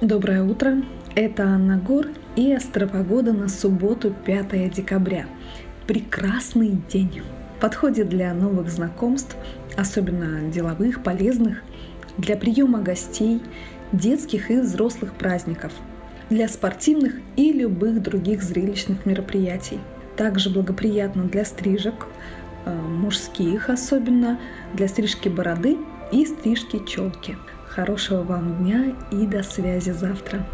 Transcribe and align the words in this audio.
Доброе 0.00 0.44
утро! 0.44 0.76
Это 1.16 1.42
Анна 1.42 1.76
Гор 1.76 2.06
и 2.36 2.52
астропогода 2.52 3.32
на 3.32 3.48
субботу 3.48 4.14
5 4.26 4.70
декабря. 4.70 5.26
Прекрасный 5.88 6.80
день! 6.88 7.22
Подходит 7.58 8.08
для 8.08 8.32
новых 8.32 8.70
знакомств, 8.70 9.36
особенно 9.76 10.48
деловых, 10.52 11.02
полезных, 11.02 11.64
для 12.16 12.36
приема 12.36 12.80
гостей, 12.80 13.42
детских 13.90 14.52
и 14.52 14.60
взрослых 14.60 15.14
праздников, 15.14 15.72
для 16.30 16.46
спортивных 16.46 17.14
и 17.34 17.52
любых 17.52 18.00
других 18.00 18.44
зрелищных 18.44 19.04
мероприятий. 19.04 19.80
Также 20.16 20.48
благоприятно 20.48 21.24
для 21.24 21.44
стрижек, 21.44 22.06
э, 22.66 22.72
мужских 22.72 23.68
особенно, 23.68 24.38
для 24.74 24.86
стрижки 24.86 25.28
бороды 25.28 25.76
и 26.12 26.24
стрижки 26.24 26.86
челки. 26.86 27.36
Хорошего 27.78 28.24
вам 28.24 28.56
дня 28.56 28.92
и 29.12 29.24
до 29.24 29.44
связи 29.44 29.90
завтра. 29.90 30.44